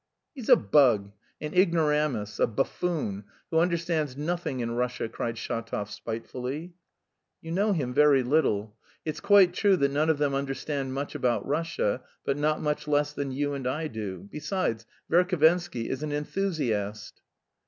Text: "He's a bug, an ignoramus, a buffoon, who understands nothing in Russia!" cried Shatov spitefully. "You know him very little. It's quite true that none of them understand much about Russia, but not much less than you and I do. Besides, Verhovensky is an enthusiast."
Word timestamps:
"He's 0.33 0.49
a 0.49 0.55
bug, 0.55 1.11
an 1.39 1.53
ignoramus, 1.53 2.39
a 2.39 2.47
buffoon, 2.47 3.23
who 3.51 3.59
understands 3.59 4.17
nothing 4.17 4.59
in 4.59 4.71
Russia!" 4.71 5.07
cried 5.07 5.35
Shatov 5.35 5.91
spitefully. 5.91 6.73
"You 7.39 7.51
know 7.51 7.71
him 7.71 7.93
very 7.93 8.23
little. 8.23 8.75
It's 9.05 9.19
quite 9.19 9.53
true 9.53 9.77
that 9.77 9.91
none 9.91 10.09
of 10.09 10.17
them 10.17 10.33
understand 10.33 10.95
much 10.95 11.13
about 11.13 11.45
Russia, 11.45 12.01
but 12.25 12.35
not 12.35 12.59
much 12.63 12.87
less 12.87 13.13
than 13.13 13.31
you 13.31 13.53
and 13.53 13.67
I 13.67 13.87
do. 13.89 14.27
Besides, 14.31 14.87
Verhovensky 15.07 15.85
is 15.87 16.01
an 16.01 16.11
enthusiast." 16.13 17.21